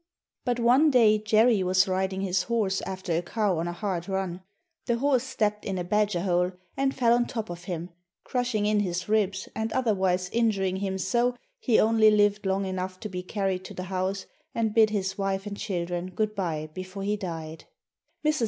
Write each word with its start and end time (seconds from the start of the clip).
But 0.45 0.59
one 0.59 0.89
day 0.89 1.19
Jerry 1.19 1.61
was 1.61 1.87
riding 1.87 2.21
his 2.21 2.41
horse 2.41 2.81
after 2.87 3.15
a 3.15 3.21
cow 3.21 3.59
on 3.59 3.67
a 3.67 3.71
hard 3.71 4.09
run. 4.09 4.41
The 4.87 4.97
horse 4.97 5.21
stepped 5.23 5.63
in 5.63 5.77
a 5.77 5.83
badger 5.83 6.21
hole 6.23 6.53
and 6.75 6.95
fell 6.95 7.13
on 7.13 7.27
top 7.27 7.51
of 7.51 7.65
him, 7.65 7.91
crushing 8.23 8.65
in 8.65 8.79
his 8.79 9.07
ribs 9.07 9.47
and 9.53 9.71
otherwise 9.73 10.27
injuring 10.33 10.77
him 10.77 10.97
so 10.97 11.35
he 11.59 11.79
only 11.79 12.09
lived 12.09 12.47
long 12.47 12.65
enough 12.65 12.99
to 13.01 13.09
be 13.09 13.21
carried 13.21 13.63
to 13.65 13.75
the 13.75 13.83
house 13.93 14.25
and 14.55 14.73
bid 14.73 14.89
his 14.89 15.19
wife 15.19 15.45
and 15.45 15.57
children 15.57 16.07
good 16.09 16.33
bye 16.33 16.71
before 16.73 17.03
he 17.03 17.15
died. 17.15 17.65
Mrs. 18.25 18.39